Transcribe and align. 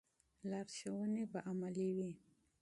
لارښوونې 0.49 1.23
به 1.31 1.39
عملي 1.49 1.89
وي. 1.97 2.11